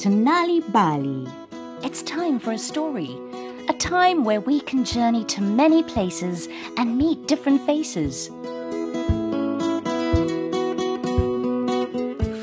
to 0.00 0.08
Nali 0.08 0.60
Bali. 0.72 1.26
It's 1.82 2.02
time 2.02 2.38
for 2.38 2.52
a 2.52 2.58
story. 2.58 3.14
A 3.68 3.74
time 3.74 4.24
where 4.24 4.40
we 4.40 4.62
can 4.62 4.82
journey 4.82 5.26
to 5.26 5.42
many 5.42 5.82
places 5.82 6.48
and 6.78 6.96
meet 6.96 7.28
different 7.28 7.66
faces. 7.66 8.28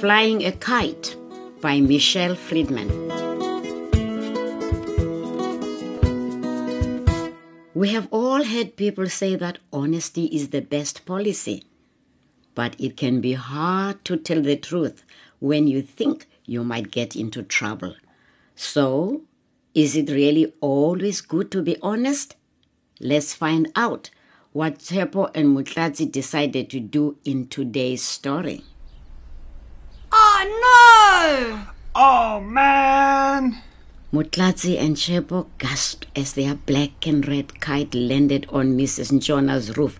Flying 0.00 0.44
a 0.44 0.50
Kite 0.50 1.14
by 1.60 1.78
Michelle 1.78 2.34
Friedman. 2.34 2.90
We 7.72 7.90
have 7.90 8.08
all 8.10 8.42
heard 8.42 8.74
people 8.74 9.08
say 9.08 9.36
that 9.36 9.60
honesty 9.72 10.24
is 10.24 10.48
the 10.48 10.60
best 10.60 11.06
policy. 11.06 11.62
But 12.56 12.74
it 12.80 12.96
can 12.96 13.20
be 13.20 13.34
hard 13.34 14.04
to 14.06 14.16
tell 14.16 14.42
the 14.42 14.56
truth 14.56 15.04
when 15.38 15.68
you 15.68 15.82
think 15.82 16.26
you 16.46 16.64
might 16.64 16.90
get 16.90 17.16
into 17.16 17.42
trouble. 17.42 17.94
So, 18.54 19.22
is 19.74 19.96
it 19.96 20.10
really 20.10 20.52
always 20.60 21.20
good 21.20 21.50
to 21.52 21.62
be 21.62 21.76
honest? 21.82 22.36
Let's 23.00 23.34
find 23.34 23.70
out 23.74 24.10
what 24.52 24.78
Tshepo 24.78 25.30
and 25.34 25.56
Motlatsi 25.56 26.10
decided 26.10 26.70
to 26.70 26.80
do 26.80 27.16
in 27.24 27.48
today's 27.48 28.02
story. 28.02 28.62
Oh 30.12 31.60
no! 31.66 31.72
Oh 31.94 32.40
man! 32.40 33.62
Motlatsi 34.12 34.78
and 34.78 34.94
Tshepo 34.94 35.48
gasped 35.58 36.06
as 36.14 36.34
their 36.34 36.54
black 36.54 37.04
and 37.04 37.26
red 37.26 37.60
kite 37.60 37.94
landed 37.96 38.46
on 38.50 38.78
Mrs. 38.78 39.10
Njona's 39.10 39.76
roof. 39.76 39.98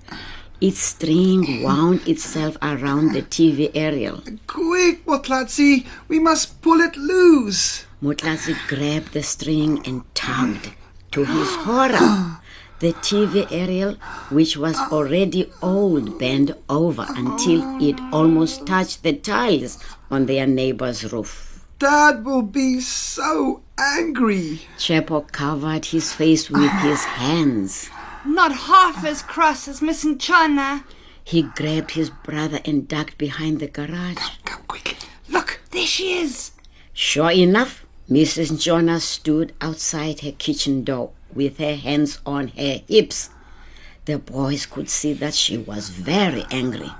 Its 0.66 0.80
string 0.80 1.62
wound 1.62 2.08
itself 2.08 2.56
around 2.62 3.12
the 3.12 3.20
TV 3.20 3.70
aerial. 3.74 4.22
Quick, 4.46 5.04
Motlatsi! 5.04 5.84
We 6.08 6.18
must 6.18 6.62
pull 6.62 6.80
it 6.80 6.96
loose! 6.96 7.84
Motlatsi 8.02 8.56
grabbed 8.66 9.12
the 9.12 9.22
string 9.22 9.82
and 9.84 10.04
tugged. 10.14 10.72
To 11.10 11.24
his 11.26 11.54
horror, 11.56 12.40
the 12.78 12.94
TV 12.94 13.46
aerial, 13.50 13.96
which 14.30 14.56
was 14.56 14.78
already 14.90 15.52
old, 15.60 16.18
bent 16.18 16.52
over 16.70 17.04
until 17.10 17.60
it 17.78 18.00
almost 18.10 18.66
touched 18.66 19.02
the 19.02 19.12
tiles 19.12 19.76
on 20.10 20.24
their 20.24 20.46
neighbor's 20.46 21.12
roof. 21.12 21.66
Dad 21.78 22.24
will 22.24 22.40
be 22.40 22.80
so 22.80 23.60
angry. 23.76 24.62
Tshepo 24.78 25.30
covered 25.30 25.84
his 25.84 26.14
face 26.14 26.48
with 26.48 26.72
his 26.80 27.04
hands. 27.04 27.90
Not 28.24 28.52
half 28.52 29.04
as 29.04 29.22
cross 29.22 29.68
as 29.68 29.82
Miss 29.82 30.04
Nchana. 30.04 30.84
He 31.22 31.42
grabbed 31.42 31.92
his 31.92 32.10
brother 32.10 32.60
and 32.64 32.88
ducked 32.88 33.18
behind 33.18 33.60
the 33.60 33.66
garage. 33.66 34.18
Come 34.44 34.62
quickly. 34.64 34.96
Look, 35.28 35.60
there 35.70 35.86
she 35.86 36.18
is. 36.18 36.52
Sure 36.92 37.30
enough, 37.30 37.84
Mrs. 38.10 38.60
Jonah 38.60 39.00
stood 39.00 39.52
outside 39.60 40.20
her 40.20 40.32
kitchen 40.32 40.84
door 40.84 41.10
with 41.34 41.58
her 41.58 41.76
hands 41.76 42.18
on 42.24 42.48
her 42.48 42.80
hips. 42.88 43.30
The 44.06 44.18
boys 44.18 44.66
could 44.66 44.88
see 44.88 45.12
that 45.14 45.34
she 45.34 45.56
was 45.56 45.88
very 45.88 46.44
angry. 46.50 46.90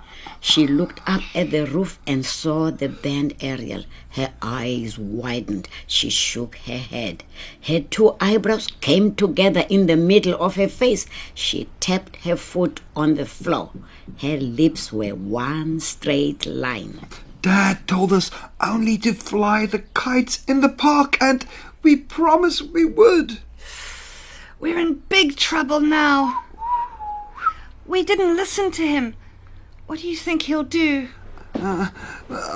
She 0.41 0.67
looked 0.67 1.01
up 1.07 1.23
at 1.35 1.51
the 1.51 1.67
roof 1.67 1.99
and 2.07 2.25
saw 2.25 2.71
the 2.71 2.89
band 2.89 3.35
aerial. 3.41 3.85
Her 4.11 4.33
eyes 4.43 4.99
widened. 4.99 5.69
She 5.87 6.11
shook 6.11 6.57
her 6.67 6.79
head. 6.79 7.25
Her 7.63 7.81
two 7.81 8.15
eyebrows 8.21 8.69
came 8.81 9.15
together 9.15 9.65
in 9.69 9.87
the 9.87 9.97
middle 9.97 10.35
of 10.35 10.57
her 10.57 10.69
face. 10.69 11.07
She 11.35 11.69
tapped 11.81 12.17
her 12.25 12.37
foot 12.37 12.81
on 12.95 13.15
the 13.15 13.27
floor. 13.27 13.71
Her 14.19 14.37
lips 14.37 14.93
were 14.93 15.15
one 15.15 15.81
straight 15.81 16.47
line. 16.47 17.07
Dad 17.43 17.87
told 17.87 18.13
us 18.13 18.31
only 18.61 18.97
to 18.99 19.13
fly 19.13 19.67
the 19.67 19.81
kites 19.95 20.43
in 20.47 20.61
the 20.61 20.69
park, 20.69 21.19
and 21.21 21.45
we 21.83 21.97
promised 21.97 22.71
we 22.73 22.85
would. 22.85 23.41
We're 24.59 24.79
in 24.79 25.03
big 25.11 25.37
trouble 25.37 25.81
now. 25.81 26.45
We 27.87 28.03
didn't 28.03 28.37
listen 28.37 28.71
to 28.73 28.87
him. 28.87 29.15
What 29.87 30.01
do 30.01 30.09
you 30.09 30.17
think 30.17 30.43
he'll 30.43 30.63
do? 30.63 31.09
Uh, 31.55 31.91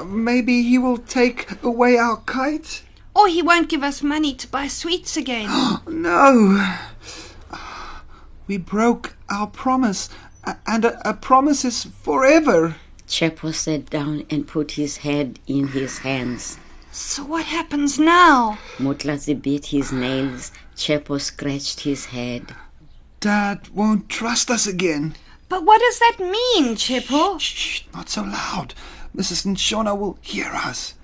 maybe 0.07 0.63
he 0.63 0.79
will 0.79 0.99
take 0.99 1.63
away 1.63 1.97
our 1.97 2.17
kite? 2.17 2.83
Or 3.15 3.29
he 3.29 3.43
won't 3.43 3.69
give 3.69 3.83
us 3.83 4.03
money 4.03 4.35
to 4.35 4.49
buy 4.49 4.69
sweets 4.69 5.17
again. 5.17 5.49
no. 5.87 6.77
We 8.47 8.57
broke 8.57 9.17
our 9.29 9.47
promise, 9.47 10.09
and 10.67 10.85
a, 10.85 11.09
a 11.09 11.15
promise 11.15 11.65
is 11.65 11.85
forever. 11.85 12.77
Tshepo 13.07 13.55
sat 13.55 13.91
down 13.91 14.25
and 14.31 14.47
put 14.47 14.73
his 14.73 14.99
head 14.99 15.39
in 15.47 15.69
his 15.69 15.99
hands. 15.99 16.59
So 16.91 17.25
what 17.25 17.45
happens 17.45 17.99
now? 17.99 18.59
Motlatsi 18.79 19.41
bit 19.41 19.67
his 19.67 19.93
nails. 19.93 20.51
Tshepo 20.77 21.21
scratched 21.21 21.81
his 21.81 22.07
head. 22.07 22.55
Dad 23.21 23.69
won't 23.75 24.09
trust 24.09 24.51
us 24.51 24.67
again. 24.67 25.15
But 25.49 25.65
what 25.65 25.81
does 25.81 25.99
that 25.99 26.17
mean, 26.21 26.75
Tshepo? 26.77 27.41
Shh, 27.41 27.55
shh, 27.55 27.83
not 27.95 28.09
so 28.09 28.23
loud. 28.23 28.75
Mrs. 29.17 29.47
Nshona 29.47 29.99
will 29.99 30.19
hear 30.21 30.51
us. 30.53 30.95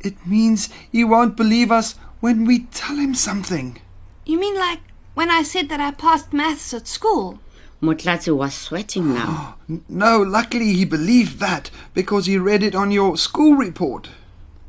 It 0.00 0.26
means 0.26 0.68
he 0.90 1.04
won't 1.04 1.36
believe 1.36 1.70
us 1.70 1.94
when 2.20 2.44
we 2.44 2.60
tell 2.72 2.96
him 2.96 3.14
something. 3.14 3.80
You 4.26 4.38
mean 4.38 4.56
like 4.56 4.80
when 5.14 5.30
I 5.30 5.42
said 5.42 5.68
that 5.68 5.80
I 5.80 5.92
passed 5.92 6.32
maths 6.32 6.74
at 6.74 6.86
school? 6.86 7.40
Motlatsi 7.80 8.36
was 8.36 8.54
sweating 8.54 9.12
oh, 9.12 9.14
now. 9.14 9.56
No, 9.88 10.20
luckily 10.20 10.72
he 10.74 10.84
believed 10.84 11.38
that 11.38 11.70
because 11.94 12.26
he 12.26 12.36
read 12.36 12.62
it 12.62 12.74
on 12.74 12.90
your 12.90 13.16
school 13.16 13.54
report. 13.54 14.08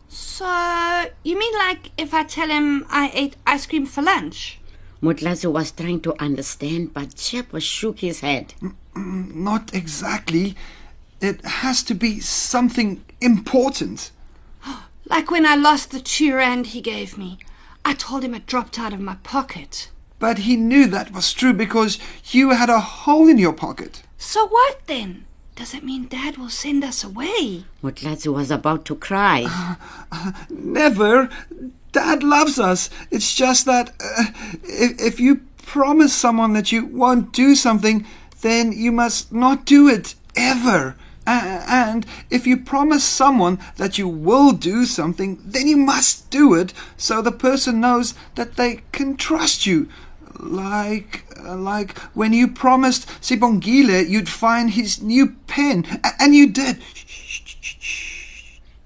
So, 0.07 0.45
you 1.23 1.37
mean 1.37 1.53
like 1.55 1.91
if 1.97 2.13
I 2.13 2.23
tell 2.23 2.49
him 2.49 2.85
I 2.89 3.11
ate 3.13 3.35
ice 3.47 3.65
cream 3.65 3.85
for 3.85 4.03
lunch? 4.03 4.59
Motlatsi 5.01 5.51
was 5.51 5.71
trying 5.71 6.01
to 6.01 6.21
understand, 6.21 6.93
but 6.93 7.09
Tshepo 7.09 7.61
shook 7.61 7.99
his 7.99 8.19
head. 8.19 8.53
Not 9.33 9.73
exactly. 9.73 10.55
It 11.21 11.43
has 11.45 11.83
to 11.83 11.93
be 11.93 12.19
something 12.19 13.03
important. 13.21 14.11
Like 15.05 15.31
when 15.31 15.43
I 15.43 15.55
lost 15.55 15.89
the 15.89 15.99
two 15.99 16.35
rand 16.35 16.67
he 16.67 16.81
gave 16.81 17.17
me. 17.17 17.39
I 17.83 17.93
told 17.93 18.23
him 18.23 18.35
it 18.35 18.45
dropped 18.45 18.77
out 18.77 18.93
of 18.93 18.99
my 18.99 19.15
pocket. 19.23 19.89
But 20.19 20.39
he 20.39 20.55
knew 20.55 20.85
that 20.85 21.11
was 21.11 21.33
true 21.33 21.53
because 21.53 21.97
you 22.25 22.51
had 22.51 22.69
a 22.69 22.79
hole 22.79 23.27
in 23.27 23.39
your 23.39 23.53
pocket. 23.53 24.03
So 24.19 24.47
what 24.47 24.85
then? 24.85 25.25
Does 25.55 25.73
it 25.73 25.83
mean 25.83 26.07
Dad 26.07 26.37
will 26.37 26.49
send 26.49 26.83
us 26.83 27.03
away? 27.03 27.65
Motlatsi 27.83 28.31
was 28.31 28.51
about 28.51 28.85
to 28.85 28.95
cry. 28.95 29.45
Uh, 29.47 29.75
uh, 30.11 30.31
never. 30.49 31.29
Dad 31.91 32.21
loves 32.21 32.59
us. 32.59 32.89
It's 33.09 33.33
just 33.33 33.65
that 33.65 33.89
uh, 33.99 34.25
if, 34.63 35.01
if 35.01 35.19
you 35.19 35.41
promise 35.65 36.13
someone 36.13 36.53
that 36.53 36.71
you 36.71 36.85
won't 36.85 37.33
do 37.33 37.55
something, 37.55 38.05
then 38.41 38.71
you 38.71 38.91
must 38.91 39.31
not 39.31 39.65
do 39.65 39.87
it 39.87 40.15
ever. 40.35 40.95
And 41.25 42.07
if 42.31 42.47
you 42.47 42.57
promise 42.57 43.03
someone 43.03 43.59
that 43.77 43.99
you 43.99 44.07
will 44.07 44.51
do 44.51 44.85
something, 44.85 45.39
then 45.45 45.67
you 45.67 45.77
must 45.77 46.29
do 46.31 46.55
it 46.55 46.73
so 46.97 47.21
the 47.21 47.31
person 47.31 47.79
knows 47.79 48.15
that 48.35 48.55
they 48.55 48.81
can 48.91 49.15
trust 49.15 49.67
you. 49.67 49.89
Like, 50.39 51.25
uh, 51.37 51.55
like 51.55 51.97
when 52.15 52.33
you 52.33 52.47
promised 52.47 53.07
Sibongile 53.21 54.07
you'd 54.09 54.29
find 54.29 54.71
his 54.71 55.01
new 55.01 55.35
pen, 55.47 55.85
and 56.19 56.33
you 56.33 56.49
did. 56.49 56.81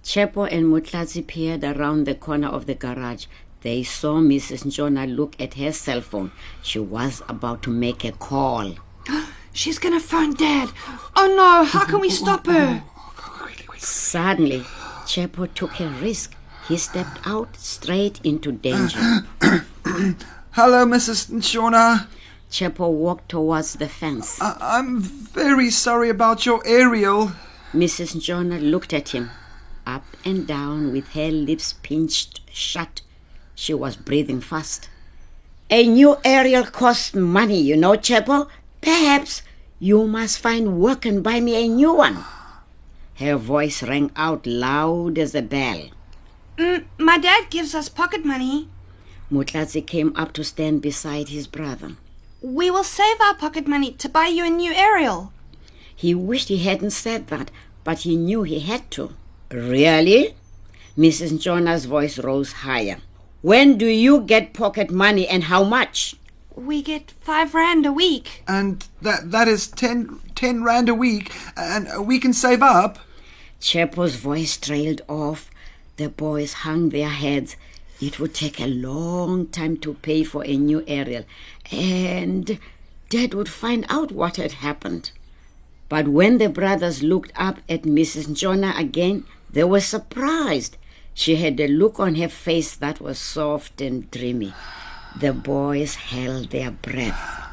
Tshepo 0.04 0.52
and 0.52 0.66
Motlatsi 0.66 1.26
peered 1.26 1.64
around 1.64 2.06
the 2.06 2.16
corner 2.16 2.50
of 2.50 2.66
the 2.66 2.76
garage. 2.76 3.28
They 3.62 3.84
saw 3.84 4.20
Mrs. 4.20 4.66
Njona 4.66 5.08
look 5.16 5.40
at 5.40 5.54
her 5.54 5.72
cell 5.72 6.02
phone. 6.02 6.32
She 6.62 6.80
was 6.80 7.22
about 7.30 7.64
to 7.64 7.70
make 7.70 8.04
a 8.04 8.12
call. 8.12 8.74
She's 9.54 9.80
gonna 9.80 10.00
phone 10.00 10.34
Dad. 10.34 10.70
Oh 11.16 11.28
no, 11.38 11.64
how 11.64 11.86
can 11.86 12.00
we 12.00 12.10
stop 12.10 12.48
her? 12.48 12.84
Suddenly, 13.78 14.62
Tshepo 15.06 15.54
took 15.54 15.80
a 15.80 15.88
risk. 16.02 16.36
He 16.68 16.78
stepped 16.78 17.20
out 17.28 17.56
straight 17.58 18.20
into 18.24 18.52
danger. 18.52 19.00
Hello, 20.52 20.86
Mrs. 20.86 21.30
Nshona. 21.30 22.08
Tshepo 22.50 22.90
walked 22.92 23.30
towards 23.30 23.74
the 23.74 23.88
fence. 23.90 24.42
I- 24.42 24.58
I'm 24.78 25.00
very 25.02 25.70
sorry 25.70 26.10
about 26.10 26.46
your 26.46 26.62
aerial. 26.66 27.32
Mrs. 27.74 28.16
Njona 28.16 28.60
looked 28.62 28.94
at 28.94 29.10
him, 29.10 29.32
up 29.86 30.06
and 30.24 30.48
down 30.48 30.92
with 30.94 31.10
her 31.14 31.32
lips 31.32 31.74
pinched 31.84 32.42
shut. 32.52 33.02
She 33.56 33.74
was 33.74 33.96
breathing 33.98 34.42
fast. 34.42 34.90
A 35.70 35.88
new 35.88 36.18
aerial 36.24 36.64
costs 36.66 37.14
money, 37.16 37.60
you 37.60 37.76
know, 37.76 37.94
Tshepo. 37.94 38.48
Perhaps 38.84 39.44
you 39.80 40.08
must 40.08 40.40
find 40.40 40.78
work 40.78 41.06
and 41.06 41.24
buy 41.24 41.40
me 41.40 41.56
a 41.56 41.68
new 41.70 41.94
one. 41.94 42.18
Her 43.16 43.38
voice 43.38 43.82
rang 43.82 44.12
out 44.18 44.46
loud 44.46 45.18
as 45.18 45.34
a 45.34 45.42
bell. 45.42 45.88
Mm, 46.58 46.84
my 46.98 47.18
dad 47.18 47.50
gives 47.50 47.74
us 47.74 47.88
pocket 47.88 48.26
money. 48.26 48.68
Motlatsi 49.32 49.88
came 49.88 50.12
up 50.18 50.34
to 50.34 50.44
stand 50.44 50.82
beside 50.82 51.30
his 51.30 51.48
brother. 51.48 51.96
We 52.42 52.70
will 52.70 52.84
save 52.84 53.22
our 53.22 53.36
pocket 53.36 53.68
money 53.68 53.94
to 53.94 54.10
buy 54.10 54.28
you 54.28 54.46
a 54.46 54.50
new 54.50 54.74
aerial. 54.74 55.32
He 55.96 56.14
wished 56.14 56.50
he 56.50 56.58
hadn't 56.58 56.92
said 56.92 57.28
that, 57.28 57.52
but 57.86 58.00
he 58.00 58.18
knew 58.18 58.44
he 58.44 58.60
had 58.60 58.92
to. 58.92 59.14
Really? 59.50 60.36
Mrs. 60.98 61.40
Jonah's 61.40 61.86
voice 61.86 62.20
rose 62.20 62.52
higher. 62.68 62.98
When 63.42 63.78
do 63.78 63.88
you 63.88 64.22
get 64.22 64.54
pocket 64.54 64.92
money 64.92 65.26
and 65.26 65.46
how 65.46 65.64
much? 65.64 66.16
We 66.56 66.82
get 66.82 67.12
five 67.22 67.54
rand 67.54 67.86
a 67.86 67.92
week. 67.92 68.44
And 68.48 68.86
that 69.02 69.32
that 69.32 69.48
is 69.48 69.68
ten, 69.68 70.20
ten 70.36 70.64
rand 70.64 70.90
a 70.90 70.94
week, 70.94 71.34
and 71.58 72.06
we 72.06 72.20
can 72.20 72.34
save 72.34 72.62
up. 72.62 73.00
Tshepo's 73.60 74.16
voice 74.16 74.58
trailed 74.58 75.02
off. 75.08 75.50
The 75.98 76.10
boys 76.10 76.54
hung 76.54 76.90
their 76.90 77.10
heads. 77.10 77.56
It 78.02 78.20
would 78.20 78.34
take 78.34 78.60
a 78.60 78.68
long 78.68 79.48
time 79.48 79.78
to 79.78 79.94
pay 79.96 80.24
for 80.24 80.44
a 80.46 80.58
new 80.58 80.84
aerial, 80.88 81.26
and 81.72 82.60
Dad 83.10 83.34
would 83.34 83.50
find 83.50 83.86
out 83.90 84.12
what 84.12 84.38
had 84.38 84.54
happened. 84.54 85.12
But 85.88 86.08
when 86.08 86.40
the 86.40 86.50
brothers 86.50 87.04
looked 87.04 87.32
up 87.36 87.60
at 87.70 87.84
Mrs. 87.84 88.34
Jonah 88.34 88.74
again, 88.76 89.26
they 89.50 89.64
were 89.64 89.80
surprised. 89.80 90.78
She 91.14 91.36
had 91.36 91.60
a 91.60 91.68
look 91.68 92.00
on 92.00 92.16
her 92.16 92.28
face 92.28 92.76
that 92.76 93.00
was 93.00 93.20
soft 93.20 93.80
and 93.82 94.10
dreamy. 94.10 94.54
The 95.16 95.32
boys 95.32 95.96
held 95.96 96.50
their 96.50 96.72
breath. 96.72 97.44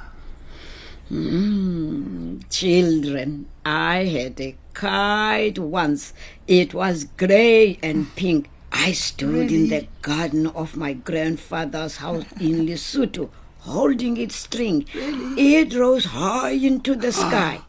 Mm, 1.10 2.42
children, 2.48 3.46
I 3.66 4.04
had 4.04 4.40
a 4.40 4.56
kite 4.72 5.58
once. 5.58 6.14
It 6.46 6.72
was 6.72 7.04
grey 7.04 7.78
and 7.82 8.14
pink. 8.16 8.48
I 8.72 8.92
stood 8.92 9.50
in 9.50 9.68
the 9.68 9.88
garden 10.00 10.46
of 10.46 10.76
my 10.76 10.94
grandfather's 10.94 11.96
house 11.96 12.24
in 12.40 12.66
Lesotho, 12.66 13.28
holding 13.58 14.16
its 14.16 14.36
string. 14.36 14.86
It 14.94 15.74
rose 15.74 16.06
high 16.06 16.52
into 16.52 16.94
the 16.94 17.12
sky. 17.12 17.60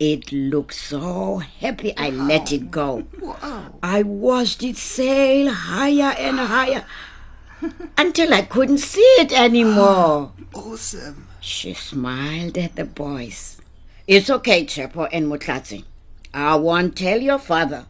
It 0.00 0.32
looked 0.32 0.74
so 0.74 1.38
happy 1.38 1.96
I 1.96 2.10
let 2.10 2.52
it 2.52 2.70
go. 2.70 3.04
I 3.82 4.02
watched 4.02 4.62
it 4.64 4.76
sail 4.76 5.50
higher 5.52 6.14
and 6.18 6.38
higher 6.38 6.84
until 7.98 8.32
I 8.34 8.42
couldn't 8.42 8.78
see 8.78 9.00
it 9.20 9.32
anymore. 9.32 10.32
Awesome. 10.54 11.26
She 11.40 11.74
smiled 11.74 12.56
at 12.56 12.76
the 12.76 12.84
boys. 12.84 13.60
It's 14.06 14.30
okay, 14.30 14.64
Tshepo 14.64 15.08
and 15.12 15.26
Motlatsi. 15.26 15.84
I 16.32 16.54
won't 16.54 16.96
tell 16.96 17.20
your 17.20 17.38
father. 17.38 17.86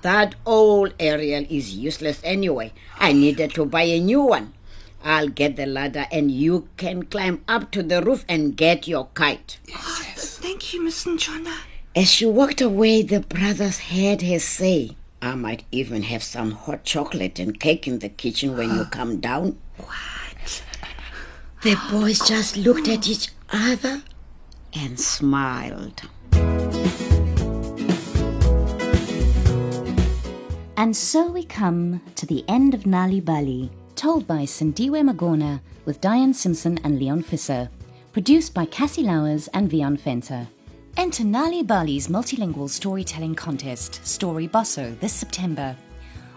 That 0.00 0.34
old 0.46 0.94
aerial 0.98 1.44
is 1.48 1.74
useless 1.74 2.20
anyway. 2.24 2.72
I 2.98 3.12
needed 3.12 3.54
to 3.54 3.64
buy 3.66 3.82
a 3.82 4.00
new 4.00 4.22
one. 4.22 4.54
I'll 5.02 5.28
get 5.28 5.56
the 5.56 5.66
ladder 5.66 6.06
and 6.10 6.30
you 6.30 6.68
can 6.76 7.04
climb 7.04 7.44
up 7.46 7.70
to 7.72 7.82
the 7.82 8.02
roof 8.02 8.24
and 8.28 8.56
get 8.56 8.88
your 8.88 9.08
kite. 9.14 9.58
Yes. 9.68 10.38
Thank 10.38 10.72
you, 10.72 10.84
Miss 10.84 11.04
Njona. 11.04 11.54
As 11.94 12.10
she 12.10 12.26
walked 12.26 12.60
away, 12.60 13.02
the 13.02 13.20
brothers 13.20 13.78
heard 13.78 14.22
her 14.22 14.38
say, 14.38 14.96
I 15.24 15.34
might 15.34 15.64
even 15.72 16.02
have 16.02 16.22
some 16.22 16.50
hot 16.50 16.84
chocolate 16.84 17.38
and 17.38 17.58
cake 17.58 17.88
in 17.88 18.00
the 18.00 18.10
kitchen 18.10 18.58
when 18.58 18.68
you 18.74 18.84
come 18.84 19.20
down. 19.20 19.58
What? 19.78 20.62
The 21.62 21.76
boys 21.90 22.20
just 22.28 22.58
looked 22.58 22.88
at 22.88 23.08
each 23.08 23.30
other 23.50 24.02
and 24.74 25.00
smiled. 25.00 26.02
And 30.76 30.94
so 30.94 31.30
we 31.30 31.44
come 31.44 32.02
to 32.16 32.26
the 32.26 32.44
end 32.46 32.74
of 32.74 32.82
Nal'ibali, 32.82 33.70
told 33.96 34.26
by 34.26 34.44
Sindiwe 34.44 35.02
Magona 35.02 35.62
with 35.86 36.02
Diane 36.02 36.34
Simpson 36.34 36.78
and 36.84 36.98
Leon 36.98 37.22
Fisser, 37.22 37.70
produced 38.12 38.52
by 38.52 38.66
Cassie 38.66 39.04
Lowers 39.04 39.48
and 39.54 39.70
Vion 39.70 39.98
Fenter. 39.98 40.48
Enter 40.96 41.24
Nal'ibali's 41.24 42.06
multilingual 42.06 42.70
storytelling 42.70 43.34
contest, 43.34 44.04
Story 44.06 44.46
Bosso, 44.46 44.96
this 45.00 45.12
September. 45.12 45.76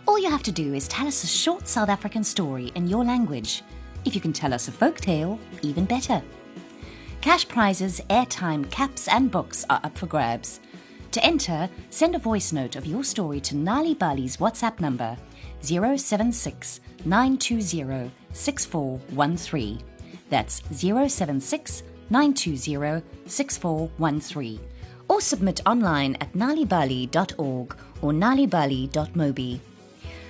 All 0.07 0.17
you 0.17 0.31
have 0.31 0.41
to 0.41 0.51
do 0.51 0.73
is 0.73 0.87
tell 0.87 1.05
us 1.05 1.23
a 1.23 1.27
short 1.27 1.67
South 1.67 1.89
African 1.89 2.23
story 2.23 2.71
in 2.73 2.87
your 2.87 3.05
language. 3.05 3.61
If 4.03 4.15
you 4.15 4.21
can 4.21 4.33
tell 4.33 4.55
us 4.55 4.67
a 4.67 4.71
folk 4.71 4.99
tale, 4.99 5.39
even 5.61 5.85
better. 5.85 6.23
Cash 7.21 7.47
prizes, 7.47 8.01
airtime, 8.09 8.67
caps, 8.71 9.07
and 9.07 9.29
books 9.29 9.63
are 9.69 9.79
up 9.83 9.95
for 9.95 10.07
grabs. 10.07 10.59
To 11.11 11.23
enter, 11.23 11.69
send 11.91 12.15
a 12.15 12.19
voice 12.19 12.51
note 12.51 12.75
of 12.75 12.87
your 12.87 13.03
story 13.03 13.39
to 13.41 13.53
Nal'ibali's 13.53 14.37
WhatsApp 14.37 14.79
number 14.79 15.15
076 15.61 16.79
920 17.05 18.11
6413. 18.33 19.83
That's 20.31 20.63
076 20.71 21.83
920 22.09 23.03
6413. 23.25 24.59
Or 25.09 25.21
submit 25.21 25.61
online 25.65 26.15
at 26.19 26.33
nalibali.org 26.33 27.75
or 28.01 28.11
nalibali.mobi. 28.11 29.59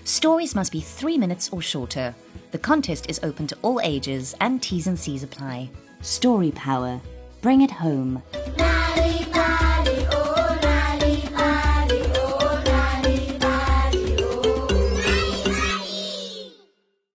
Stories 0.03 0.55
must 0.55 0.71
be 0.71 0.81
three 0.81 1.17
minutes 1.17 1.49
or 1.51 1.61
shorter. 1.61 2.15
The 2.51 2.59
contest 2.59 3.09
is 3.09 3.19
open 3.23 3.47
to 3.47 3.57
all 3.61 3.81
ages 3.81 4.35
and 4.39 4.61
T's 4.61 4.87
and 4.87 4.97
C's 4.97 5.23
apply. 5.23 5.69
Story 6.01 6.51
Power. 6.51 7.01
Bring 7.41 7.61
it 7.61 7.71
home. 7.71 8.23